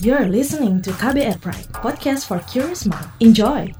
You're 0.00 0.28
listening 0.28 0.80
to 0.82 0.90
KBR 0.90 1.40
Pride, 1.40 1.66
podcast 1.74 2.28
for 2.28 2.38
curious 2.46 2.86
mind. 2.86 3.04
Enjoy! 3.18 3.74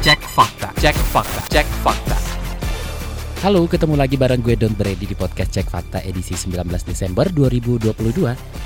Cek 0.00 0.20
fakta, 0.32 0.72
cek 0.80 0.96
fakta, 0.96 1.40
cek 1.52 1.66
fakta. 1.84 2.21
Halo, 3.42 3.66
ketemu 3.66 3.98
lagi 3.98 4.14
bareng 4.14 4.38
gue 4.38 4.54
Don 4.54 4.70
Brady 4.70 5.02
di 5.02 5.18
podcast 5.18 5.50
Cek 5.50 5.66
Fakta 5.66 5.98
edisi 6.06 6.38
19 6.38 6.62
Desember 6.86 7.26
2022. 7.26 7.90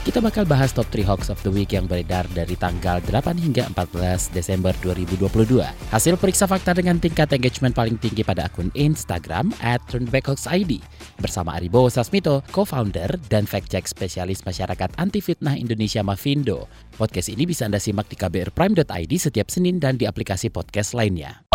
Kita 0.05 0.21
bakal 0.21 0.45
bahas 0.45 0.77
top 0.77 0.85
3 0.93 1.01
hoax 1.01 1.33
of 1.33 1.41
the 1.41 1.49
week 1.49 1.73
yang 1.73 1.89
beredar 1.89 2.29
dari 2.37 2.61
tanggal 2.61 3.01
8 3.01 3.41
hingga 3.41 3.73
14 3.73 4.37
Desember 4.37 4.77
2022. 4.85 5.65
Hasil 5.65 6.21
periksa 6.21 6.45
fakta 6.45 6.77
dengan 6.77 7.01
tingkat 7.01 7.33
engagement 7.33 7.73
paling 7.73 7.97
tinggi 7.97 8.21
pada 8.21 8.53
akun 8.53 8.69
Instagram 8.77 9.49
at 9.65 9.81
turnbackhoaxid 9.89 10.85
bersama 11.25 11.57
Aribo 11.57 11.89
Sasmito, 11.89 12.45
co-founder 12.53 13.17
dan 13.33 13.49
fact-check 13.49 13.89
spesialis 13.89 14.45
masyarakat 14.45 14.93
anti 15.01 15.25
fitnah 15.25 15.57
Indonesia 15.57 16.05
Mavindo. 16.05 16.69
Podcast 17.01 17.33
ini 17.33 17.49
bisa 17.49 17.65
Anda 17.65 17.81
simak 17.81 18.13
di 18.13 18.21
kbrprime.id 18.21 19.13
setiap 19.17 19.49
Senin 19.49 19.81
dan 19.81 19.97
di 19.97 20.05
aplikasi 20.05 20.53
podcast 20.53 20.93
lainnya. 20.93 21.46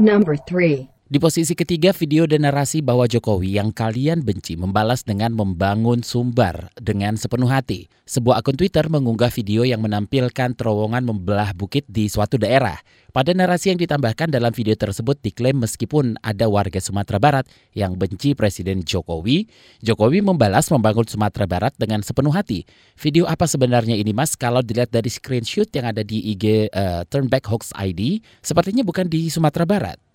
Number 0.00 0.36
3. 0.36 0.88
Di 1.08 1.16
posisi 1.16 1.56
ketiga, 1.56 1.96
video 1.96 2.28
dan 2.28 2.44
narasi 2.44 2.84
bahwa 2.84 3.08
Jokowi 3.08 3.56
yang 3.56 3.72
kalian 3.72 4.20
benci 4.20 4.60
membalas 4.60 5.08
dengan 5.08 5.32
membangun 5.32 6.04
sumbar 6.04 6.68
dengan 6.76 7.16
sepenuh 7.16 7.48
hati. 7.48 7.88
Sebuah 8.04 8.44
akun 8.44 8.60
Twitter 8.60 8.84
mengunggah 8.92 9.32
video 9.32 9.64
yang 9.64 9.80
menampilkan 9.80 10.52
terowongan 10.52 11.08
membelah 11.08 11.56
bukit 11.56 11.88
di 11.88 12.12
suatu 12.12 12.36
daerah. 12.36 12.76
Pada 13.08 13.32
narasi 13.32 13.72
yang 13.72 13.80
ditambahkan 13.80 14.28
dalam 14.28 14.52
video 14.52 14.76
tersebut 14.76 15.16
diklaim 15.24 15.56
meskipun 15.56 16.20
ada 16.20 16.44
warga 16.44 16.76
Sumatera 16.76 17.16
Barat 17.16 17.48
yang 17.72 17.96
benci 17.96 18.36
Presiden 18.36 18.84
Jokowi, 18.84 19.48
Jokowi 19.80 20.20
membalas 20.20 20.68
membangun 20.68 21.08
Sumatera 21.08 21.48
Barat 21.48 21.72
dengan 21.80 22.04
sepenuh 22.04 22.36
hati. 22.36 22.68
Video 23.00 23.24
apa 23.24 23.48
sebenarnya 23.48 23.96
ini 23.96 24.12
mas? 24.12 24.36
Kalau 24.36 24.60
dilihat 24.60 24.92
dari 24.92 25.08
screenshot 25.08 25.72
yang 25.72 25.88
ada 25.88 26.04
di 26.04 26.20
IG 26.36 26.68
uh, 26.68 27.08
Turnback 27.08 27.48
Hoax 27.48 27.72
ID, 27.80 28.20
sepertinya 28.44 28.84
bukan 28.84 29.08
di 29.08 29.32
Sumatera 29.32 29.64
Barat. 29.64 30.07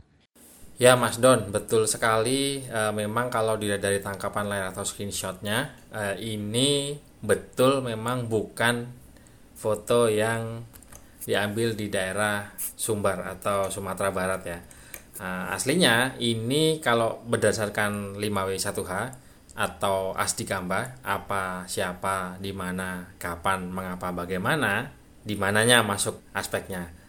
Ya 0.81 0.97
Mas 0.97 1.21
Don, 1.21 1.53
betul 1.53 1.85
sekali. 1.85 2.65
E, 2.65 2.81
memang 2.97 3.29
kalau 3.29 3.61
dilihat 3.61 3.85
dari 3.85 4.01
tangkapan 4.01 4.49
layar 4.49 4.73
atau 4.73 4.81
screenshotnya, 4.81 5.69
e, 5.93 6.17
ini 6.33 6.97
betul 7.21 7.85
memang 7.85 8.25
bukan 8.25 8.89
foto 9.53 10.09
yang 10.09 10.65
diambil 11.29 11.77
di 11.77 11.93
daerah 11.93 12.49
Sumbar 12.57 13.21
atau 13.37 13.69
Sumatera 13.69 14.09
Barat 14.09 14.41
ya. 14.49 14.59
E, 15.21 15.27
aslinya 15.53 16.17
ini 16.17 16.81
kalau 16.81 17.21
berdasarkan 17.21 18.17
5W1H 18.17 18.93
atau 19.53 20.17
ASDI 20.17 20.49
Kamba, 20.49 20.97
apa, 21.05 21.69
siapa, 21.69 22.41
di 22.41 22.49
mana, 22.49 23.13
kapan, 23.21 23.69
mengapa, 23.69 24.09
bagaimana, 24.09 24.89
di 25.21 25.37
mananya 25.37 25.85
masuk 25.85 26.17
aspeknya 26.33 27.02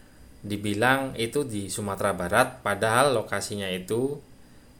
dibilang 0.45 1.17
itu 1.17 1.41
di 1.41 1.73
Sumatera 1.73 2.13
Barat 2.13 2.61
padahal 2.61 3.17
lokasinya 3.17 3.65
itu 3.65 4.21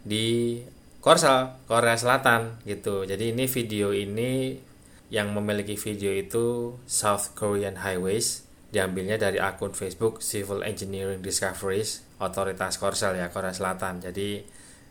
di 0.06 0.62
Korsel, 1.02 1.66
Korea 1.66 1.98
Selatan 1.98 2.62
gitu. 2.66 3.06
Jadi 3.06 3.34
ini 3.34 3.50
video 3.50 3.90
ini 3.94 4.58
yang 5.10 5.34
memiliki 5.34 5.78
video 5.78 6.14
itu 6.14 6.78
South 6.86 7.34
Korean 7.38 7.82
Highways 7.82 8.46
diambilnya 8.74 9.18
dari 9.18 9.38
akun 9.38 9.74
Facebook 9.74 10.22
Civil 10.22 10.66
Engineering 10.66 11.22
Discoveries 11.22 12.06
Otoritas 12.18 12.78
Korsel 12.82 13.18
ya 13.22 13.30
Korea 13.30 13.54
Selatan. 13.54 14.02
Jadi 14.02 14.42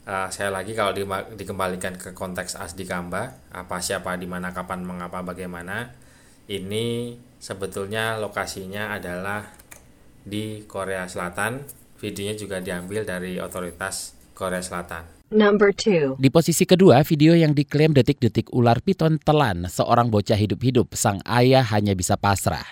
uh, 0.06 0.30
saya 0.30 0.54
lagi 0.54 0.74
kalau 0.74 0.94
di, 0.94 1.02
dikembalikan 1.34 1.98
ke 1.98 2.14
konteks 2.14 2.58
asdi 2.58 2.86
Kamba 2.86 3.34
apa 3.50 3.82
siapa 3.82 4.14
di 4.14 4.30
mana 4.30 4.54
kapan 4.54 4.86
mengapa 4.86 5.22
bagaimana 5.26 5.90
ini 6.46 7.16
sebetulnya 7.40 8.20
lokasinya 8.20 8.92
adalah 8.94 9.63
di 10.24 10.64
Korea 10.66 11.06
Selatan. 11.06 11.62
Videonya 12.00 12.34
juga 12.36 12.58
diambil 12.60 13.06
dari 13.06 13.38
otoritas 13.38 14.12
Korea 14.34 14.60
Selatan. 14.60 15.14
Number 15.32 15.72
2. 15.72 16.20
Di 16.20 16.28
posisi 16.28 16.68
kedua, 16.68 17.00
video 17.00 17.32
yang 17.32 17.56
diklaim 17.56 17.96
detik-detik 17.96 18.52
ular 18.52 18.78
piton 18.84 19.16
telan 19.22 19.66
seorang 19.66 20.12
bocah 20.12 20.36
hidup-hidup, 20.36 20.92
sang 20.92 21.18
ayah 21.24 21.64
hanya 21.64 21.96
bisa 21.96 22.14
pasrah. 22.14 22.62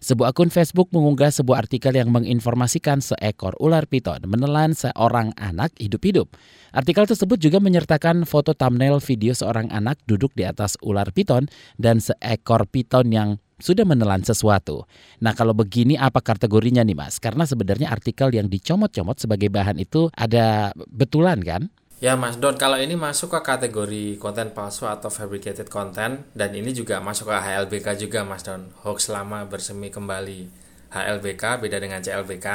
Sebuah 0.00 0.36
akun 0.36 0.52
Facebook 0.52 0.92
mengunggah 0.92 1.32
sebuah 1.32 1.66
artikel 1.66 1.96
yang 1.96 2.12
menginformasikan 2.12 3.00
seekor 3.00 3.56
ular 3.58 3.88
piton 3.88 4.22
menelan 4.28 4.76
seorang 4.76 5.32
anak 5.40 5.72
hidup-hidup. 5.80 6.30
Artikel 6.76 7.08
tersebut 7.08 7.40
juga 7.40 7.58
menyertakan 7.58 8.28
foto 8.28 8.52
thumbnail 8.52 9.00
video 9.00 9.32
seorang 9.32 9.72
anak 9.72 9.96
duduk 10.04 10.36
di 10.36 10.44
atas 10.44 10.76
ular 10.84 11.08
piton 11.10 11.48
dan 11.80 11.98
seekor 11.98 12.68
piton 12.68 13.08
yang 13.08 13.40
sudah 13.56 13.88
menelan 13.88 14.20
sesuatu. 14.20 14.84
Nah 15.24 15.32
kalau 15.32 15.56
begini 15.56 15.96
apa 15.96 16.20
kategorinya 16.20 16.84
nih 16.84 16.96
mas? 16.96 17.16
Karena 17.16 17.48
sebenarnya 17.48 17.88
artikel 17.88 18.28
yang 18.32 18.52
dicomot-comot 18.52 19.16
sebagai 19.16 19.48
bahan 19.48 19.80
itu 19.80 20.12
ada 20.12 20.76
betulan 20.92 21.40
kan? 21.40 21.72
Ya 21.96 22.12
Mas 22.12 22.36
Don, 22.36 22.60
kalau 22.60 22.76
ini 22.76 22.92
masuk 22.92 23.32
ke 23.32 23.40
kategori 23.40 24.20
konten 24.20 24.52
palsu 24.52 24.84
atau 24.84 25.08
fabricated 25.08 25.72
content 25.72 26.28
dan 26.36 26.52
ini 26.52 26.76
juga 26.76 27.00
masuk 27.00 27.32
ke 27.32 27.36
HLBK 27.40 27.96
juga 27.96 28.20
Mas 28.20 28.44
Don. 28.44 28.68
Hoax 28.84 29.08
lama 29.08 29.48
bersemi 29.48 29.88
kembali. 29.88 30.44
HLBK 30.92 31.56
beda 31.56 31.80
dengan 31.80 32.04
CLBK. 32.04 32.46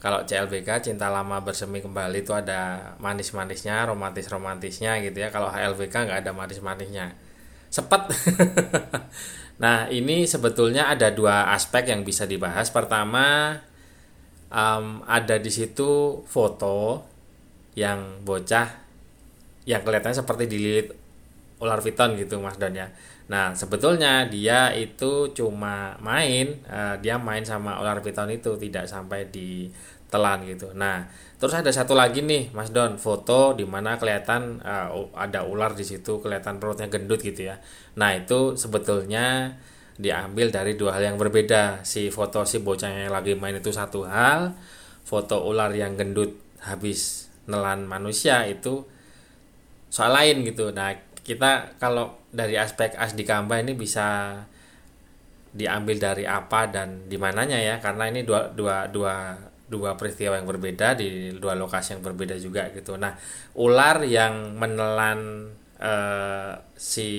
Kalau 0.00 0.24
CLBK 0.24 0.88
cinta 0.88 1.12
lama 1.12 1.44
bersemi 1.44 1.84
kembali 1.84 2.24
itu 2.24 2.32
ada 2.32 2.96
manis-manisnya, 2.96 3.84
romantis-romantisnya 3.92 5.04
gitu 5.04 5.20
ya. 5.20 5.28
Kalau 5.28 5.52
HLBK 5.52 6.08
nggak 6.08 6.24
ada 6.24 6.32
manis-manisnya. 6.32 7.12
Sepet. 7.68 8.08
Nah, 9.60 9.92
ini 9.92 10.24
sebetulnya 10.24 10.88
ada 10.88 11.12
dua 11.12 11.52
aspek 11.52 11.92
yang 11.92 12.00
bisa 12.00 12.24
dibahas. 12.24 12.72
Pertama, 12.72 13.60
um, 14.48 15.04
ada 15.04 15.36
di 15.36 15.52
situ 15.52 16.24
foto 16.24 17.04
yang 17.76 18.24
bocah 18.24 18.66
yang 19.68 19.84
kelihatannya 19.84 20.16
seperti 20.24 20.44
dililit 20.48 20.88
ular 21.60 21.84
piton 21.84 22.16
gitu, 22.16 22.40
Mas 22.40 22.56
Don 22.56 22.72
ya. 22.72 22.88
Nah, 23.28 23.52
sebetulnya 23.54 24.26
dia 24.26 24.72
itu 24.74 25.30
cuma 25.36 25.94
main, 26.00 26.56
uh, 26.66 26.96
dia 26.98 27.20
main 27.20 27.44
sama 27.44 27.78
ular 27.78 28.00
piton 28.00 28.32
itu 28.32 28.56
tidak 28.56 28.88
sampai 28.88 29.28
ditelan 29.28 30.42
gitu. 30.48 30.72
Nah, 30.72 31.04
terus 31.40 31.56
ada 31.56 31.72
satu 31.72 31.96
lagi 31.96 32.20
nih, 32.20 32.52
Mas 32.52 32.68
Don, 32.68 33.00
foto 33.00 33.56
di 33.56 33.64
mana 33.64 33.96
kelihatan 33.96 34.60
uh, 34.60 35.08
ada 35.16 35.48
ular 35.48 35.72
di 35.72 35.88
situ, 35.88 36.20
kelihatan 36.20 36.60
perutnya 36.60 36.92
gendut 36.92 37.24
gitu 37.24 37.48
ya. 37.48 37.56
Nah, 37.96 38.12
itu 38.12 38.60
sebetulnya 38.60 39.56
diambil 39.96 40.52
dari 40.52 40.76
dua 40.76 41.00
hal 41.00 41.12
yang 41.12 41.18
berbeda. 41.18 41.80
Si 41.88 42.12
foto 42.12 42.44
si 42.44 42.60
bocah 42.60 42.92
yang 42.92 43.08
lagi 43.10 43.32
main 43.40 43.56
itu 43.56 43.72
satu 43.72 44.04
hal, 44.04 44.52
foto 45.08 45.40
ular 45.48 45.72
yang 45.72 45.96
gendut 45.96 46.36
habis 46.60 47.32
nelan 47.48 47.88
manusia 47.88 48.44
itu 48.44 48.84
soal 49.88 50.12
lain 50.12 50.44
gitu. 50.44 50.76
Nah, 50.76 50.92
kita 51.24 51.80
kalau 51.80 52.20
dari 52.28 52.60
aspek 52.60 52.94
asdi 53.00 53.24
kamba 53.24 53.58
ini 53.58 53.72
bisa 53.72 54.36
diambil 55.50 55.98
dari 55.98 56.24
apa 56.28 56.70
dan 56.70 57.10
di 57.10 57.18
mananya 57.18 57.58
ya 57.58 57.82
karena 57.82 58.06
ini 58.06 58.22
dua 58.22 58.54
dua 58.54 58.86
dua 58.86 59.34
dua 59.70 59.94
peristiwa 59.94 60.34
yang 60.34 60.50
berbeda 60.50 60.98
di 60.98 61.30
dua 61.38 61.54
lokasi 61.54 61.94
yang 61.96 62.02
berbeda 62.02 62.34
juga 62.42 62.66
gitu. 62.74 62.98
Nah, 62.98 63.14
ular 63.54 64.02
yang 64.02 64.58
menelan 64.58 65.46
uh, 65.78 66.58
si 66.74 67.10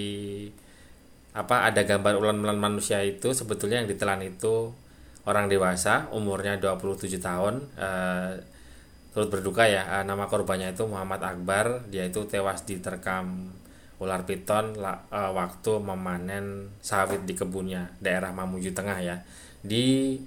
apa 1.31 1.63
ada 1.71 1.87
gambar 1.87 2.19
ular-ular 2.19 2.59
manusia 2.59 2.99
itu 3.07 3.31
sebetulnya 3.31 3.79
yang 3.79 3.87
ditelan 3.87 4.19
itu 4.19 4.75
orang 5.23 5.47
dewasa 5.47 6.11
umurnya 6.11 6.59
27 6.59 7.07
tahun 7.23 7.63
uh, 7.79 8.35
turut 9.15 9.29
berduka 9.31 9.63
ya. 9.63 9.87
Uh, 9.99 10.03
nama 10.03 10.27
korbannya 10.27 10.75
itu 10.75 10.83
Muhammad 10.87 11.23
Akbar. 11.23 11.87
Dia 11.87 12.07
itu 12.07 12.27
tewas 12.27 12.67
diterkam 12.67 13.55
ular 14.01 14.25
piton 14.25 14.81
la, 14.81 15.07
uh, 15.13 15.31
waktu 15.31 15.77
memanen 15.77 16.73
sawit 16.81 17.21
di 17.23 17.37
kebunnya 17.37 17.93
daerah 18.01 18.33
Mamuju 18.33 18.75
Tengah 18.75 18.99
ya. 18.99 19.17
Di 19.61 20.17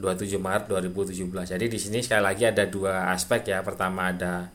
27 0.00 0.40
Maret 0.40 0.64
2017 0.72 1.28
jadi 1.28 1.66
di 1.68 1.78
sini 1.78 2.00
sekali 2.00 2.24
lagi 2.24 2.48
ada 2.48 2.64
dua 2.64 3.12
aspek 3.12 3.52
ya. 3.52 3.60
Pertama 3.60 4.10
ada 4.10 4.48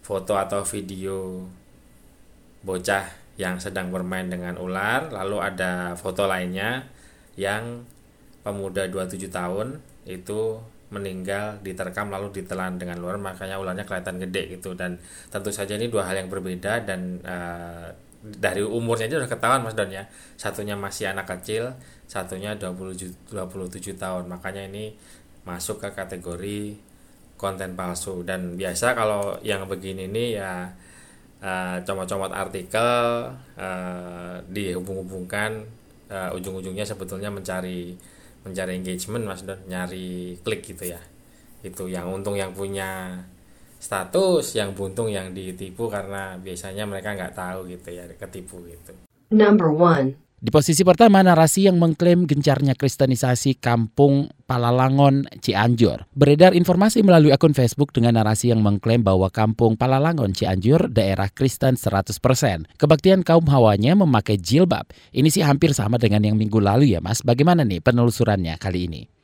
foto 0.00 0.34
atau 0.40 0.64
video 0.64 1.44
bocah 2.64 3.04
yang 3.38 3.60
sedang 3.62 3.92
bermain 3.94 4.26
dengan 4.26 4.58
ular 4.58 5.12
lalu 5.14 5.38
ada 5.38 5.94
foto 5.94 6.26
lainnya 6.26 6.88
yang 7.38 7.86
pemuda 8.42 8.90
27 8.90 9.30
tahun 9.30 9.78
itu 10.08 10.58
meninggal 10.88 11.60
diterkam 11.60 12.08
lalu 12.08 12.32
ditelan 12.32 12.80
dengan 12.80 12.96
luar 12.96 13.20
makanya 13.20 13.60
ularnya 13.60 13.84
kelihatan 13.84 14.16
gede 14.24 14.58
gitu. 14.58 14.72
Dan 14.72 14.96
tentu 15.28 15.52
saja 15.52 15.76
ini 15.76 15.92
dua 15.92 16.08
hal 16.08 16.24
yang 16.24 16.32
berbeda 16.32 16.88
dan 16.88 17.20
uh, 17.28 17.92
dari 18.18 18.66
umurnya 18.66 19.06
aja 19.06 19.22
udah 19.22 19.30
ketahuan 19.30 19.62
Mas 19.62 19.78
Don 19.78 19.90
ya. 19.90 20.10
Satunya 20.34 20.74
masih 20.74 21.10
anak 21.14 21.30
kecil 21.30 21.74
satunya 22.10 22.58
20, 22.58 23.30
27 23.30 23.94
tahun. 23.94 24.26
Makanya 24.26 24.66
ini 24.66 24.98
masuk 25.46 25.78
ke 25.78 25.94
kategori 25.94 26.74
konten 27.38 27.78
palsu. 27.78 28.26
Dan 28.26 28.58
biasa 28.58 28.98
kalau 28.98 29.38
yang 29.46 29.64
begini 29.70 30.10
ini 30.10 30.34
ya 30.34 30.66
uh, 31.38 31.76
comot-comot 31.86 32.34
artikel 32.34 32.96
uh, 33.54 34.34
dihubung-hubungkan 34.50 35.62
uh, 36.10 36.34
ujung-ujungnya 36.34 36.82
sebetulnya 36.82 37.30
mencari 37.30 37.94
mencari 38.42 38.72
engagement 38.74 39.24
mas 39.24 39.46
don. 39.46 39.58
Nyari 39.70 40.42
klik 40.42 40.66
gitu 40.66 40.90
ya. 40.90 41.00
Itu 41.62 41.86
yang 41.86 42.10
untung 42.10 42.34
yang 42.34 42.50
punya 42.50 43.22
status 43.78 44.54
yang 44.58 44.74
buntung 44.74 45.08
yang 45.08 45.30
ditipu 45.30 45.86
karena 45.86 46.34
biasanya 46.38 46.84
mereka 46.84 47.14
nggak 47.14 47.34
tahu 47.34 47.70
gitu 47.70 47.94
ya 47.94 48.04
ketipu 48.18 48.62
gitu 48.66 48.92
Number 49.28 49.68
1. 49.68 50.16
Di 50.38 50.54
posisi 50.54 50.86
pertama, 50.86 51.18
narasi 51.18 51.66
yang 51.66 51.82
mengklaim 51.82 52.22
gencarnya 52.22 52.78
kristenisasi 52.78 53.58
kampung 53.58 54.30
Palalangon 54.46 55.26
Cianjur. 55.42 56.06
Beredar 56.14 56.54
informasi 56.54 57.02
melalui 57.02 57.34
akun 57.34 57.58
Facebook 57.58 57.90
dengan 57.90 58.14
narasi 58.14 58.54
yang 58.54 58.62
mengklaim 58.62 59.02
bahwa 59.02 59.28
kampung 59.34 59.74
Palalangon 59.74 60.30
Cianjur 60.30 60.94
daerah 60.94 61.26
Kristen 61.26 61.74
100%. 61.74 62.70
Kebaktian 62.78 63.26
kaum 63.26 63.50
hawanya 63.50 63.98
memakai 63.98 64.38
jilbab. 64.38 64.86
Ini 65.10 65.26
sih 65.26 65.42
hampir 65.42 65.74
sama 65.74 65.98
dengan 65.98 66.22
yang 66.22 66.38
minggu 66.38 66.62
lalu 66.62 66.94
ya 66.94 67.02
mas. 67.02 67.18
Bagaimana 67.26 67.66
nih 67.66 67.82
penelusurannya 67.82 68.54
kali 68.62 68.86
ini? 68.86 69.17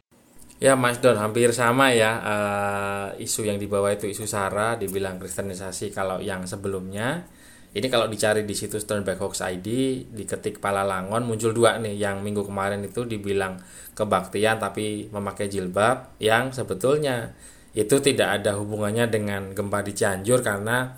Ya 0.63 0.79
Mas 0.79 1.03
Don 1.03 1.19
hampir 1.19 1.51
sama 1.51 1.91
ya 1.91 2.19
uh, 2.23 3.09
isu 3.19 3.45
yang 3.45 3.59
dibawa 3.59 3.91
itu 3.93 4.07
isu 4.07 4.25
sara 4.25 4.79
dibilang 4.79 5.19
kristenisasi 5.19 5.91
kalau 5.91 6.23
yang 6.23 6.47
sebelumnya 6.47 7.27
ini 7.75 7.91
kalau 7.91 8.07
dicari 8.07 8.47
di 8.47 8.55
situs 8.55 8.87
Turnback 8.87 9.19
Hoax 9.19 9.43
ID, 9.43 9.69
diketik 10.15 10.63
Palalangon 10.63 11.27
muncul 11.27 11.51
dua 11.51 11.75
nih. 11.83 11.99
Yang 11.99 12.23
minggu 12.23 12.47
kemarin 12.47 12.87
itu 12.87 13.03
dibilang 13.03 13.59
kebaktian 13.99 14.63
tapi 14.63 15.11
memakai 15.11 15.51
jilbab 15.51 16.15
yang 16.23 16.55
sebetulnya 16.55 17.35
itu 17.75 17.99
tidak 17.99 18.39
ada 18.41 18.55
hubungannya 18.55 19.11
dengan 19.11 19.51
gempa 19.59 19.83
di 19.83 19.91
Cianjur 19.91 20.47
karena 20.47 20.95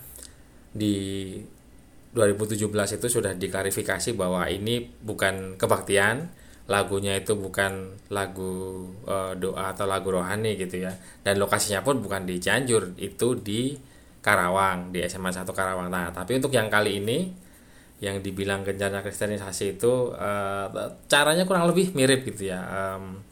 di 0.77 1.33
2017 2.13 2.69
itu 3.01 3.07
sudah 3.09 3.33
diklarifikasi 3.33 4.13
bahwa 4.13 4.45
ini 4.53 4.85
bukan 5.01 5.57
kebaktian, 5.57 6.29
lagunya 6.67 7.15
itu 7.15 7.39
bukan 7.39 7.95
lagu 8.11 8.91
e, 9.07 9.39
doa 9.39 9.71
atau 9.71 9.87
lagu 9.87 10.11
rohani 10.11 10.59
gitu 10.59 10.83
ya. 10.83 10.93
Dan 11.23 11.39
lokasinya 11.39 11.87
pun 11.87 12.03
bukan 12.03 12.27
di 12.27 12.43
Cianjur, 12.43 12.99
itu 12.99 13.39
di 13.39 13.79
Karawang 14.19 14.91
di 14.91 15.07
SMA 15.07 15.31
1 15.31 15.47
Karawang. 15.55 15.87
Nah, 15.87 16.11
tapi 16.11 16.35
untuk 16.35 16.51
yang 16.51 16.67
kali 16.67 16.99
ini 16.99 17.31
yang 18.03 18.21
dibilang 18.21 18.61
gencarnya 18.67 19.01
kristenisasi 19.01 19.81
itu 19.81 20.13
uh, 20.13 20.69
caranya 21.09 21.49
kurang 21.49 21.71
lebih 21.71 21.95
mirip 21.95 22.27
gitu 22.27 22.51
ya. 22.51 22.61
Um, 22.67 23.23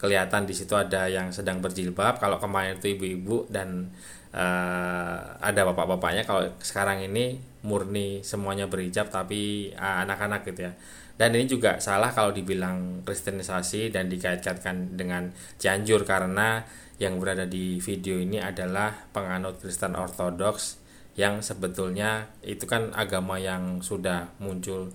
kelihatan 0.00 0.48
di 0.48 0.54
situ 0.56 0.72
ada 0.78 1.10
yang 1.10 1.34
sedang 1.34 1.60
berjilbab. 1.60 2.16
Kalau 2.22 2.40
kemarin 2.40 2.80
itu 2.80 2.96
ibu-ibu 2.96 3.50
dan 3.52 3.92
uh, 4.32 5.18
ada 5.42 5.60
bapak-bapaknya. 5.68 6.24
Kalau 6.24 6.48
sekarang 6.62 7.04
ini 7.04 7.42
murni 7.60 8.24
semuanya 8.24 8.64
berhijab 8.70 9.12
tapi 9.12 9.74
uh, 9.76 10.06
anak-anak 10.06 10.46
gitu 10.48 10.70
ya. 10.70 10.72
Dan 11.20 11.36
ini 11.36 11.44
juga 11.44 11.76
salah 11.84 12.16
kalau 12.16 12.32
dibilang 12.32 13.04
kristenisasi 13.04 13.92
dan 13.92 14.08
dikait-kaitkan 14.08 14.96
dengan 14.96 15.28
Cianjur 15.60 16.08
karena 16.08 16.64
yang 16.96 17.20
berada 17.20 17.44
di 17.44 17.76
video 17.76 18.16
ini 18.16 18.40
adalah 18.40 18.88
penganut 19.12 19.60
Kristen 19.60 20.00
Ortodoks 20.00 20.80
yang 21.20 21.44
sebetulnya 21.44 22.32
itu 22.40 22.64
kan 22.64 22.96
agama 22.96 23.36
yang 23.36 23.84
sudah 23.84 24.32
muncul 24.40 24.88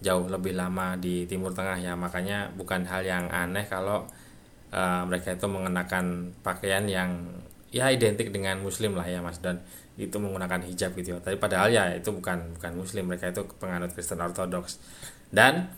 jauh 0.00 0.24
lebih 0.32 0.56
lama 0.56 0.96
di 0.96 1.28
Timur 1.28 1.52
Tengah 1.52 1.76
ya. 1.76 1.92
Makanya 1.92 2.56
bukan 2.56 2.88
hal 2.88 3.04
yang 3.04 3.28
aneh 3.28 3.68
kalau 3.68 4.08
uh, 4.72 5.04
mereka 5.04 5.36
itu 5.36 5.44
mengenakan 5.44 6.32
pakaian 6.40 6.88
yang 6.88 7.20
ya 7.68 7.92
identik 7.92 8.32
dengan 8.32 8.64
Muslim 8.64 8.96
lah 8.96 9.04
ya 9.04 9.20
Mas. 9.20 9.44
Dan 9.44 9.60
itu 10.00 10.16
menggunakan 10.16 10.64
hijab 10.64 10.96
gitu 10.96 11.16
ya. 11.16 11.20
Tapi 11.20 11.36
padahal 11.36 11.68
ya 11.68 11.92
itu 11.92 12.08
bukan 12.16 12.56
bukan 12.56 12.72
Muslim. 12.80 13.12
Mereka 13.12 13.36
itu 13.36 13.44
penganut 13.60 13.92
Kristen 13.92 14.24
Ortodoks 14.24 14.80
dan 15.30 15.70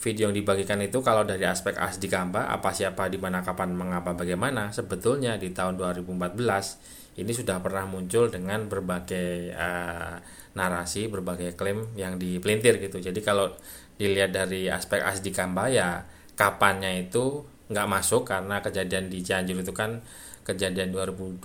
video 0.00 0.28
yang 0.30 0.36
dibagikan 0.36 0.78
itu 0.84 1.02
kalau 1.02 1.26
dari 1.26 1.42
aspek 1.48 1.74
asdi 1.80 2.06
kamba 2.06 2.46
apa 2.52 2.70
siapa 2.70 3.10
di 3.10 3.18
mana 3.18 3.42
kapan 3.42 3.74
mengapa 3.74 4.14
bagaimana 4.14 4.70
sebetulnya 4.70 5.34
di 5.40 5.50
tahun 5.50 5.80
2014 5.80 7.16
ini 7.16 7.32
sudah 7.32 7.64
pernah 7.64 7.88
muncul 7.88 8.28
dengan 8.28 8.68
berbagai 8.68 9.56
uh, 9.56 10.20
narasi 10.52 11.08
berbagai 11.08 11.56
klaim 11.56 11.96
yang 11.96 12.20
dipelintir 12.20 12.76
gitu. 12.76 13.00
Jadi 13.00 13.20
kalau 13.24 13.52
dilihat 13.96 14.36
dari 14.36 14.68
aspek 14.68 15.00
asdi 15.00 15.32
kamba 15.32 15.72
ya 15.72 16.04
kapannya 16.36 17.08
itu 17.08 17.44
nggak 17.72 17.88
masuk 17.88 18.28
karena 18.28 18.60
kejadian 18.60 19.08
di 19.08 19.24
Cianjur 19.24 19.64
itu 19.64 19.72
kan 19.72 20.04
kejadian 20.46 20.94
2022 20.94 21.42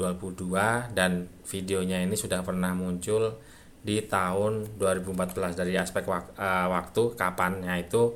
dan 0.94 1.26
videonya 1.48 2.04
ini 2.06 2.14
sudah 2.14 2.46
pernah 2.46 2.76
muncul 2.78 3.42
di 3.82 4.02
tahun 4.06 4.78
2014 4.78 5.58
dari 5.58 5.74
aspek 5.78 6.06
wak, 6.06 6.38
uh, 6.38 6.68
waktu 6.70 7.18
kapannya 7.18 7.82
itu 7.82 8.14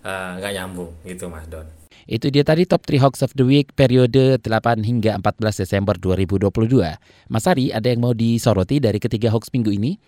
Eh, 0.00 0.32
nggak 0.40 0.52
uh, 0.52 0.56
nyambung 0.56 0.96
gitu 1.04 1.28
Mas 1.28 1.44
Don. 1.44 1.68
Itu 2.08 2.32
dia 2.32 2.40
tadi 2.40 2.64
top 2.64 2.88
3 2.88 3.04
hoax 3.04 3.20
of 3.20 3.36
the 3.36 3.44
week 3.44 3.76
periode 3.76 4.40
8 4.40 4.48
hingga 4.80 5.20
14 5.20 5.60
Desember 5.60 5.92
2022. 6.00 6.48
Mas 7.28 7.44
Ari, 7.44 7.68
ada 7.68 7.84
yang 7.84 8.00
mau 8.00 8.16
disoroti 8.16 8.80
dari 8.80 8.96
ketiga 8.96 9.28
hoax 9.28 9.52
minggu 9.52 9.68
ini? 9.76 10.00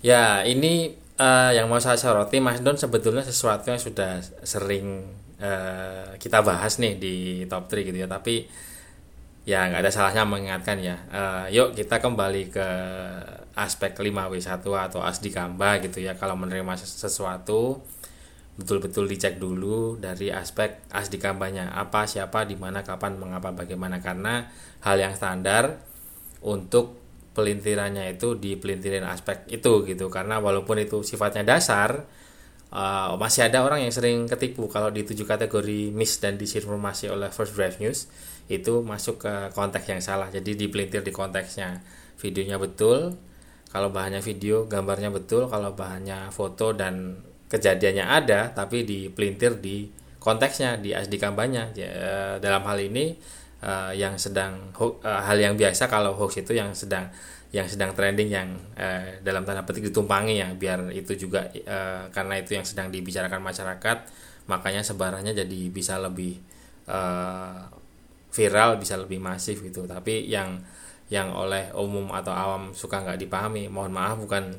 Ya, 0.00 0.40
ini 0.48 0.96
uh, 1.20 1.52
yang 1.52 1.68
mau 1.68 1.76
saya 1.84 2.00
soroti 2.00 2.40
Mas 2.40 2.64
Don 2.64 2.80
sebetulnya 2.80 3.20
sesuatu 3.20 3.68
yang 3.68 3.76
sudah 3.76 4.24
sering 4.40 5.04
uh, 5.36 6.16
kita 6.16 6.40
bahas 6.40 6.80
nih 6.80 6.96
di 6.96 7.14
top 7.44 7.68
3 7.68 7.92
gitu 7.92 7.98
ya, 8.00 8.08
tapi 8.08 8.48
ya 9.50 9.66
nggak 9.66 9.82
ada 9.82 9.90
salahnya 9.90 10.22
mengingatkan 10.22 10.78
ya. 10.78 10.96
Uh, 11.10 11.44
yuk 11.50 11.74
kita 11.74 11.98
kembali 11.98 12.54
ke 12.54 12.68
aspek 13.58 13.98
5W1 13.98 14.62
atau 14.62 15.02
asdi 15.02 15.34
kamba 15.34 15.82
gitu 15.82 15.98
ya. 15.98 16.14
Kalau 16.14 16.38
menerima 16.38 16.78
sesuatu 16.78 17.82
betul-betul 18.54 19.10
dicek 19.10 19.42
dulu 19.42 19.98
dari 19.98 20.30
aspek 20.30 20.86
asdi 20.94 21.18
kampanye 21.18 21.66
apa 21.66 22.06
siapa 22.06 22.46
di 22.46 22.54
mana 22.54 22.86
kapan 22.86 23.18
mengapa 23.18 23.50
bagaimana. 23.50 23.98
Karena 23.98 24.46
hal 24.86 24.96
yang 25.02 25.18
standar 25.18 25.82
untuk 26.46 27.02
pelintirannya 27.34 28.06
itu 28.14 28.38
di 28.38 28.54
pelintiran 28.54 29.10
aspek 29.10 29.50
itu 29.50 29.82
gitu. 29.82 30.06
Karena 30.06 30.38
walaupun 30.38 30.78
itu 30.78 31.02
sifatnya 31.02 31.42
dasar 31.42 32.06
uh, 32.70 33.18
masih 33.18 33.50
ada 33.50 33.66
orang 33.66 33.82
yang 33.82 33.90
sering 33.90 34.30
ketipu 34.30 34.70
kalau 34.70 34.94
di 34.94 35.02
tujuh 35.02 35.26
kategori 35.26 35.90
miss 35.90 36.22
dan 36.22 36.38
disinformasi 36.38 37.10
oleh 37.10 37.34
First 37.34 37.58
Drive 37.58 37.82
News 37.82 38.06
itu 38.50 38.82
masuk 38.82 39.22
ke 39.22 39.32
konteks 39.54 39.86
yang 39.86 40.02
salah. 40.02 40.26
Jadi 40.26 40.58
dipelintir 40.58 41.06
di 41.06 41.14
konteksnya. 41.14 41.78
Videonya 42.18 42.58
betul 42.58 43.14
kalau 43.70 43.94
bahannya 43.94 44.18
video 44.18 44.66
gambarnya 44.66 45.14
betul 45.14 45.46
kalau 45.46 45.78
bahannya 45.78 46.34
foto 46.34 46.74
dan 46.74 47.22
kejadiannya 47.46 48.02
ada 48.02 48.50
tapi 48.50 48.82
dipelintir 48.82 49.62
di 49.62 49.86
konteksnya 50.18 50.82
di 50.82 50.90
SD 50.90 51.22
kampanye. 51.22 51.70
Ya, 51.78 51.90
dalam 52.42 52.66
hal 52.66 52.82
ini 52.82 53.14
uh, 53.62 53.94
yang 53.94 54.18
sedang 54.18 54.74
uh, 54.76 55.22
hal 55.22 55.38
yang 55.38 55.54
biasa 55.54 55.86
kalau 55.86 56.18
hoax 56.18 56.42
itu 56.42 56.58
yang 56.58 56.74
sedang 56.74 57.08
yang 57.50 57.66
sedang 57.66 57.94
trending 57.94 58.30
yang 58.30 58.50
uh, 58.78 59.22
dalam 59.22 59.42
tanda 59.42 59.66
petik 59.66 59.90
ditumpangi 59.90 60.38
ya 60.38 60.48
biar 60.54 60.90
itu 60.94 61.14
juga 61.14 61.50
uh, 61.50 62.06
karena 62.10 62.34
itu 62.38 62.54
yang 62.54 62.66
sedang 62.66 62.90
dibicarakan 62.94 63.42
masyarakat 63.42 63.98
makanya 64.46 64.82
sebarannya 64.82 65.34
jadi 65.34 65.60
bisa 65.70 65.98
lebih 65.98 66.42
viral 68.30 68.78
bisa 68.78 68.96
lebih 68.96 69.18
masif 69.18 69.62
gitu. 69.62 69.84
Tapi 69.84 70.26
yang 70.26 70.62
yang 71.10 71.34
oleh 71.34 71.74
umum 71.74 72.14
atau 72.14 72.30
awam 72.30 72.70
suka 72.70 73.02
nggak 73.02 73.18
dipahami 73.18 73.66
mohon 73.66 73.90
maaf 73.90 74.22
bukan 74.22 74.54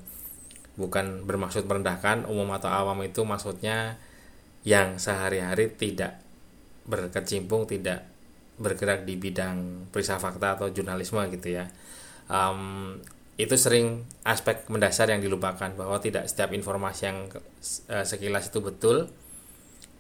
bukan 0.76 1.24
bermaksud 1.24 1.68
merendahkan. 1.68 2.28
Umum 2.28 2.52
atau 2.56 2.68
awam 2.68 3.00
itu 3.04 3.24
maksudnya 3.24 3.96
yang 4.68 5.02
sehari-hari 5.02 5.74
tidak 5.74 6.22
berkecimpung 6.86 7.66
tidak 7.66 8.06
bergerak 8.62 9.08
di 9.10 9.18
bidang 9.18 9.90
periksa 9.90 10.22
fakta 10.22 10.60
atau 10.60 10.70
jurnalisme 10.70 11.24
gitu 11.34 11.58
ya. 11.58 11.66
Um, 12.30 13.00
itu 13.42 13.58
sering 13.58 14.06
aspek 14.22 14.70
mendasar 14.70 15.10
yang 15.10 15.24
dilupakan 15.24 15.74
bahwa 15.74 15.98
tidak 15.98 16.30
setiap 16.30 16.54
informasi 16.54 17.10
yang 17.10 17.26
uh, 17.90 18.06
sekilas 18.06 18.54
itu 18.54 18.62
betul 18.62 19.10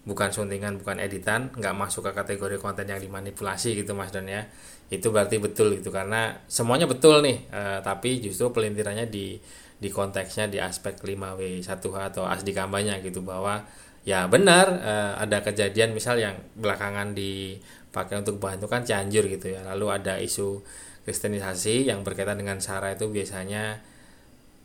bukan 0.02 0.34
suntingan 0.34 0.82
bukan 0.82 0.98
editan 0.98 1.54
nggak 1.54 1.76
masuk 1.78 2.10
ke 2.10 2.12
kategori 2.18 2.58
konten 2.58 2.90
yang 2.90 2.98
dimanipulasi 2.98 3.78
gitu 3.78 3.94
mas 3.94 4.10
Don 4.10 4.26
ya. 4.26 4.50
Itu 4.90 5.14
berarti 5.14 5.38
betul 5.38 5.78
gitu 5.78 5.94
karena 5.94 6.42
semuanya 6.50 6.90
betul 6.90 7.22
nih. 7.22 7.48
Uh, 7.54 7.80
tapi 7.86 8.20
justru 8.20 8.50
pelintirannya 8.50 9.08
di 9.08 9.38
di 9.82 9.90
konteksnya 9.90 10.46
di 10.46 10.62
aspek 10.62 10.98
5W1H 11.02 11.70
atau 12.14 12.24
asdi 12.30 12.54
kampanye 12.54 13.02
gitu 13.02 13.26
bahwa 13.26 13.66
ya 14.06 14.26
benar 14.30 14.66
uh, 14.82 15.14
ada 15.18 15.42
kejadian 15.42 15.94
misal 15.94 16.18
yang 16.18 16.38
belakangan 16.58 17.14
dipakai 17.14 18.22
untuk 18.22 18.38
bahan 18.42 18.62
itu 18.62 18.70
kan 18.70 18.82
Cianjur 18.86 19.26
gitu 19.30 19.54
ya. 19.54 19.62
Lalu 19.66 19.86
ada 19.90 20.18
isu 20.18 20.62
kristenisasi 21.06 21.90
yang 21.90 22.06
berkaitan 22.06 22.38
dengan 22.38 22.62
sara 22.62 22.94
itu 22.94 23.10
biasanya 23.10 23.82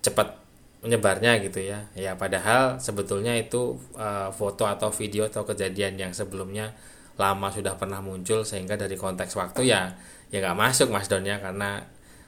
cepat 0.04 0.45
menyebarnya 0.84 1.40
gitu 1.40 1.64
ya. 1.64 1.88
Ya 1.96 2.16
padahal 2.16 2.80
sebetulnya 2.82 3.32
itu 3.36 3.80
uh, 3.96 4.28
foto 4.32 4.68
atau 4.68 4.92
video 4.92 5.28
atau 5.28 5.44
kejadian 5.48 5.96
yang 5.96 6.12
sebelumnya 6.12 6.76
lama 7.16 7.48
sudah 7.48 7.80
pernah 7.80 8.04
muncul 8.04 8.44
sehingga 8.44 8.76
dari 8.76 8.92
konteks 8.92 9.32
waktu 9.40 9.72
ya 9.72 9.96
ya 10.28 10.38
nggak 10.44 10.58
masuk 10.58 10.92
mas 10.92 11.08
Don 11.08 11.24
ya 11.24 11.40
karena 11.40 11.80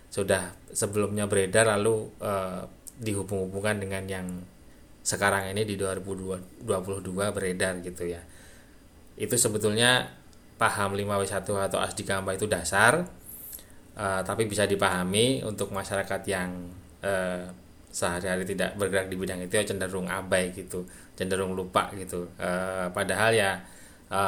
sudah 0.09 0.57
sebelumnya 0.73 1.29
beredar 1.29 1.69
lalu 1.69 2.09
uh, 2.25 2.65
dihubung-hubungkan 2.97 3.85
dengan 3.85 4.09
yang 4.09 4.27
sekarang 5.05 5.53
ini 5.53 5.69
di 5.69 5.77
2022 5.77 6.65
beredar 7.37 7.81
gitu 7.85 8.09
ya. 8.09 8.25
Itu 9.21 9.37
sebetulnya 9.37 10.09
paham 10.57 10.97
5W1 10.97 11.47
atau 11.47 11.79
asdikamba 11.79 12.35
itu 12.35 12.51
dasar 12.51 13.07
uh, 13.99 14.21
tapi 14.27 14.47
bisa 14.47 14.65
dipahami 14.65 15.43
untuk 15.47 15.71
masyarakat 15.75 16.23
yang 16.27 16.51
uh, 17.03 17.47
sehari-hari 17.89 18.45
tidak 18.45 18.77
bergerak 18.77 19.09
di 19.09 19.17
bidang 19.17 19.41
itu 19.41 19.55
ya 19.59 19.65
cenderung 19.65 20.07
abai 20.07 20.53
gitu 20.53 20.85
cenderung 21.19 21.59
lupa 21.59 21.91
gitu. 21.99 22.31
E, 22.39 22.51
padahal 22.95 23.35
ya 23.35 23.59
e, 24.07 24.21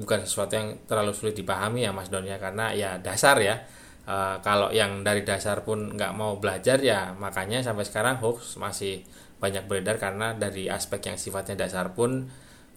bukan 0.00 0.24
sesuatu 0.24 0.56
yang 0.56 0.80
terlalu 0.88 1.12
sulit 1.12 1.36
dipahami 1.36 1.84
ya 1.84 1.92
Mas 1.92 2.08
Don 2.08 2.24
ya 2.24 2.40
karena 2.40 2.72
ya 2.72 2.96
dasar 2.96 3.36
ya. 3.36 3.60
E, 4.08 4.16
kalau 4.40 4.72
yang 4.72 5.04
dari 5.04 5.28
dasar 5.28 5.60
pun 5.68 5.92
nggak 5.92 6.16
mau 6.16 6.40
belajar 6.40 6.80
ya 6.80 7.12
makanya 7.20 7.60
sampai 7.60 7.84
sekarang 7.84 8.16
hoax 8.24 8.56
masih 8.56 9.04
banyak 9.36 9.68
beredar 9.68 10.00
karena 10.00 10.32
dari 10.32 10.72
aspek 10.72 11.12
yang 11.12 11.20
sifatnya 11.20 11.68
dasar 11.68 11.92
pun 11.92 12.26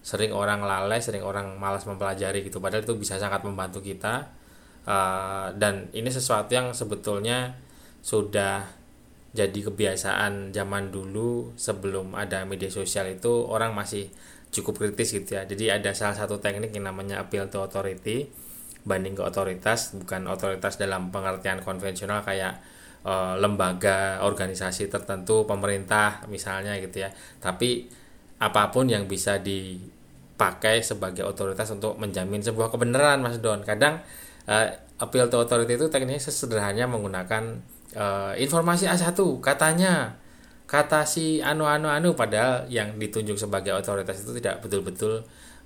sering 0.04 0.34
orang 0.36 0.62
lalai 0.62 1.00
sering 1.00 1.24
orang 1.24 1.56
malas 1.56 1.88
mempelajari 1.88 2.44
gitu. 2.44 2.60
Padahal 2.60 2.84
itu 2.84 2.92
bisa 3.00 3.16
sangat 3.16 3.40
membantu 3.40 3.80
kita. 3.80 4.28
E, 4.84 4.96
dan 5.56 5.88
ini 5.96 6.12
sesuatu 6.12 6.52
yang 6.52 6.76
sebetulnya 6.76 7.56
sudah 8.04 8.81
jadi 9.32 9.60
kebiasaan 9.64 10.52
zaman 10.52 10.92
dulu 10.92 11.56
sebelum 11.56 12.12
ada 12.12 12.44
media 12.44 12.68
sosial 12.68 13.08
itu 13.08 13.48
orang 13.48 13.72
masih 13.72 14.12
cukup 14.52 14.84
kritis 14.84 15.16
gitu 15.16 15.40
ya. 15.40 15.48
Jadi 15.48 15.72
ada 15.72 15.96
salah 15.96 16.12
satu 16.12 16.36
teknik 16.36 16.76
yang 16.76 16.84
namanya 16.84 17.24
appeal 17.24 17.48
to 17.48 17.64
authority 17.64 18.28
banding 18.84 19.16
ke 19.16 19.22
otoritas 19.24 19.96
bukan 19.96 20.28
otoritas 20.28 20.76
dalam 20.76 21.08
pengertian 21.08 21.62
konvensional 21.64 22.20
kayak 22.26 22.60
e, 23.06 23.14
lembaga 23.40 24.20
organisasi 24.26 24.92
tertentu 24.92 25.48
pemerintah 25.48 26.28
misalnya 26.28 26.76
gitu 26.76 27.08
ya. 27.08 27.10
Tapi 27.40 27.88
apa 28.36 28.68
pun 28.68 28.84
yang 28.92 29.08
bisa 29.08 29.40
dipakai 29.40 30.84
sebagai 30.84 31.24
otoritas 31.24 31.72
untuk 31.72 31.96
menjamin 31.96 32.44
sebuah 32.44 32.68
kebenaran 32.68 33.24
Mas 33.24 33.40
Don. 33.40 33.64
Kadang 33.64 34.04
e, 34.44 34.56
appeal 35.00 35.32
to 35.32 35.40
authority 35.40 35.80
itu 35.80 35.88
tekniknya 35.88 36.20
sesederhananya 36.20 36.84
menggunakan 36.84 37.64
uh, 37.96 38.32
informasi 38.36 38.88
A1 38.88 39.16
katanya 39.40 40.16
kata 40.66 41.04
si 41.04 41.44
anu 41.44 41.68
anu 41.68 41.92
anu 41.92 42.16
padahal 42.16 42.64
yang 42.72 42.96
ditunjuk 42.96 43.36
sebagai 43.36 43.76
otoritas 43.76 44.24
itu 44.24 44.40
tidak 44.40 44.64
betul-betul 44.64 45.20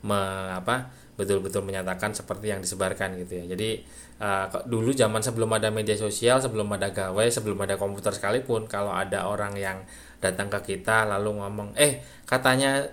apa 0.07 0.91
betul-betul 1.17 1.65
menyatakan 1.65 2.13
seperti 2.13 2.53
yang 2.53 2.61
disebarkan 2.61 3.17
gitu 3.25 3.41
ya. 3.41 3.57
Jadi 3.57 3.81
uh, 4.21 4.47
dulu 4.69 4.93
zaman 4.93 5.25
sebelum 5.25 5.49
ada 5.57 5.73
media 5.73 5.97
sosial, 5.97 6.39
sebelum 6.39 6.69
ada 6.77 6.93
gawe, 6.93 7.25
sebelum 7.25 7.57
ada 7.65 7.81
komputer 7.81 8.13
sekalipun 8.13 8.69
kalau 8.69 8.93
ada 8.93 9.25
orang 9.25 9.57
yang 9.57 9.81
datang 10.21 10.53
ke 10.53 10.77
kita 10.77 11.09
lalu 11.09 11.41
ngomong, 11.41 11.73
"Eh, 11.75 12.05
katanya 12.29 12.85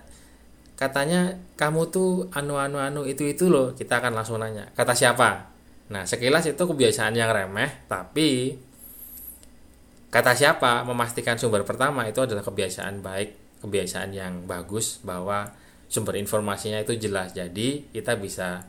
katanya 0.74 1.36
kamu 1.54 1.92
tuh 1.92 2.26
anu 2.32 2.56
anu 2.56 2.80
anu 2.80 3.04
itu 3.04 3.28
itu 3.28 3.52
loh." 3.52 3.76
Kita 3.76 4.00
akan 4.00 4.16
langsung 4.16 4.40
nanya, 4.40 4.72
"Kata 4.72 4.96
siapa?" 4.96 5.52
Nah, 5.92 6.08
sekilas 6.08 6.48
itu 6.48 6.62
kebiasaan 6.64 7.12
yang 7.12 7.28
remeh, 7.28 7.84
tapi 7.92 8.56
Kata 10.14 10.30
siapa 10.30 10.86
memastikan 10.86 11.34
sumber 11.34 11.66
pertama 11.66 12.06
itu 12.06 12.22
adalah 12.22 12.46
kebiasaan 12.46 13.02
baik, 13.02 13.58
kebiasaan 13.66 14.14
yang 14.14 14.46
bagus 14.46 15.02
bahwa 15.02 15.50
sumber 15.90 16.14
informasinya 16.22 16.78
itu 16.78 16.94
jelas. 16.94 17.34
Jadi 17.34 17.90
kita 17.90 18.14
bisa 18.14 18.62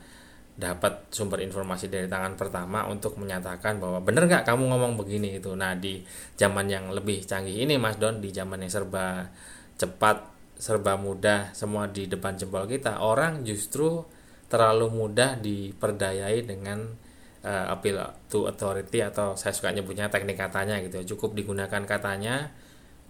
dapat 0.58 1.06
sumber 1.14 1.46
informasi 1.46 1.86
dari 1.86 2.10
tangan 2.10 2.34
pertama 2.34 2.90
untuk 2.90 3.22
menyatakan 3.22 3.78
bahwa 3.78 4.02
benar 4.02 4.26
nggak 4.26 4.42
kamu 4.42 4.74
ngomong 4.74 4.98
begini 4.98 5.38
itu. 5.38 5.54
Nah 5.54 5.78
di 5.78 6.02
zaman 6.34 6.66
yang 6.66 6.90
lebih 6.90 7.22
canggih 7.30 7.62
ini 7.62 7.78
Mas 7.78 8.02
Don, 8.02 8.26
di 8.26 8.34
zaman 8.34 8.66
yang 8.66 8.74
serba 8.74 9.30
cepat, 9.78 10.26
serba 10.58 10.98
mudah, 10.98 11.54
semua 11.54 11.86
di 11.86 12.10
depan 12.10 12.42
jempol 12.42 12.66
kita, 12.66 13.06
orang 13.06 13.46
justru 13.46 14.02
terlalu 14.50 14.90
mudah 14.90 15.38
diperdayai 15.38 16.42
dengan 16.42 17.05
uh, 17.46 17.66
appeal 17.70 18.02
to 18.28 18.50
authority 18.50 19.06
atau 19.06 19.38
saya 19.38 19.54
suka 19.54 19.70
nyebutnya 19.70 20.10
teknik 20.10 20.36
katanya 20.36 20.82
gitu. 20.82 21.16
Cukup 21.16 21.38
digunakan 21.38 21.86
katanya 21.86 22.50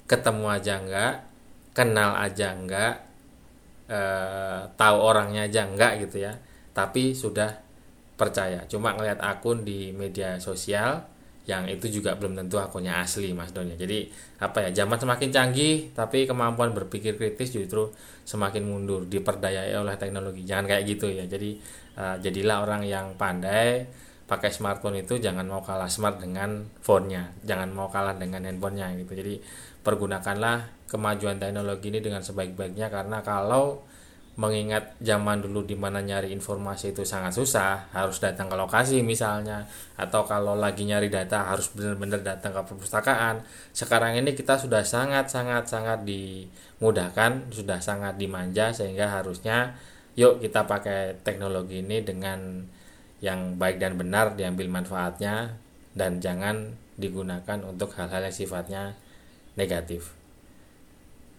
ketemu 0.06 0.46
aja 0.52 0.74
enggak 0.84 1.14
kenal 1.72 2.14
aja 2.20 2.54
enggak 2.54 2.94
uh, 3.90 4.70
tahu 4.76 4.98
orangnya 5.00 5.48
aja 5.48 5.64
enggak 5.66 6.04
gitu 6.04 6.28
ya. 6.28 6.36
Tapi 6.76 7.16
sudah 7.16 7.64
percaya. 8.20 8.68
Cuma 8.68 8.92
ngelihat 8.96 9.24
akun 9.24 9.64
di 9.64 9.96
media 9.96 10.36
sosial 10.44 11.16
yang 11.46 11.70
itu 11.70 12.02
juga 12.02 12.18
belum 12.18 12.34
tentu 12.34 12.58
akunnya 12.58 13.00
asli 13.06 13.32
mas 13.32 13.54
Don 13.56 13.70
ya. 13.70 13.78
Jadi 13.78 14.10
apa 14.42 14.66
ya 14.68 14.84
zaman 14.84 14.98
semakin 14.98 15.30
canggih 15.30 15.94
tapi 15.94 16.26
kemampuan 16.26 16.74
berpikir 16.74 17.16
kritis 17.16 17.54
justru 17.54 17.94
semakin 18.26 18.66
mundur 18.66 19.06
diperdayai 19.06 19.72
oleh 19.78 19.96
teknologi. 19.96 20.42
Jangan 20.44 20.66
kayak 20.66 20.84
gitu 20.90 21.08
ya. 21.14 21.24
Jadi 21.30 21.56
uh, 22.02 22.18
jadilah 22.18 22.66
orang 22.66 22.82
yang 22.84 23.14
pandai 23.16 23.86
pakai 24.26 24.50
smartphone 24.50 25.06
itu 25.06 25.22
jangan 25.22 25.46
mau 25.46 25.62
kalah 25.62 25.90
smart 25.90 26.18
dengan 26.18 26.66
phone-nya, 26.82 27.34
jangan 27.46 27.70
mau 27.70 27.88
kalah 27.94 28.18
dengan 28.18 28.42
handphonenya 28.46 28.98
gitu. 29.06 29.14
Jadi 29.14 29.38
pergunakanlah 29.86 30.90
kemajuan 30.90 31.38
teknologi 31.38 31.94
ini 31.94 32.02
dengan 32.02 32.26
sebaik-baiknya 32.26 32.90
karena 32.90 33.22
kalau 33.22 33.86
mengingat 34.36 35.00
zaman 35.00 35.40
dulu 35.40 35.64
di 35.64 35.80
mana 35.80 36.04
nyari 36.04 36.36
informasi 36.36 36.92
itu 36.92 37.08
sangat 37.08 37.32
susah, 37.32 37.88
harus 37.96 38.20
datang 38.20 38.52
ke 38.52 38.56
lokasi 38.60 39.00
misalnya, 39.00 39.64
atau 39.96 40.28
kalau 40.28 40.60
lagi 40.60 40.84
nyari 40.84 41.08
data 41.08 41.56
harus 41.56 41.72
benar-benar 41.72 42.20
datang 42.20 42.52
ke 42.52 42.62
perpustakaan. 42.68 43.48
Sekarang 43.72 44.20
ini 44.20 44.36
kita 44.36 44.60
sudah 44.60 44.84
sangat 44.84 45.32
sangat 45.32 45.72
sangat 45.72 46.04
dimudahkan, 46.04 47.48
sudah 47.56 47.80
sangat 47.80 48.20
dimanja 48.20 48.76
sehingga 48.76 49.08
harusnya 49.08 49.80
yuk 50.20 50.44
kita 50.44 50.68
pakai 50.68 51.16
teknologi 51.24 51.80
ini 51.80 52.04
dengan 52.04 52.68
yang 53.24 53.56
baik 53.56 53.80
dan 53.80 53.96
benar 53.96 54.36
diambil 54.36 54.68
manfaatnya 54.68 55.56
dan 55.96 56.20
jangan 56.20 56.76
digunakan 57.00 57.60
untuk 57.64 57.96
hal-hal 57.96 58.28
yang 58.28 58.36
sifatnya 58.36 58.84
negatif. 59.56 60.16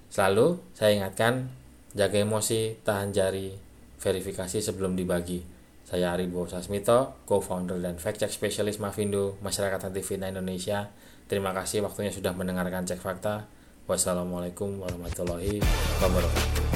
Selalu 0.09 0.61
saya 0.73 0.97
ingatkan 0.97 1.52
jaga 1.92 2.21
emosi, 2.21 2.80
tahan 2.85 3.12
jari, 3.12 3.52
verifikasi 4.00 4.61
sebelum 4.61 4.97
dibagi. 4.97 5.45
Saya 5.87 6.18
Aribo 6.18 6.50
Sasmito, 6.50 7.23
co-founder 7.30 7.78
dan 7.78 7.95
fact 8.00 8.18
check 8.18 8.33
specialist 8.33 8.83
Mavindo, 8.83 9.38
Masyarakat 9.38 9.87
Anti 9.87 10.02
Fitnah 10.02 10.35
Indonesia. 10.35 10.90
Terima 11.30 11.54
kasih 11.54 11.83
waktunya 11.87 12.11
sudah 12.11 12.35
mendengarkan 12.35 12.87
cek 12.87 12.99
fakta. 12.99 13.47
Wassalamualaikum 13.87 14.83
warahmatullahi 14.83 15.62
wabarakatuh. 16.02 16.75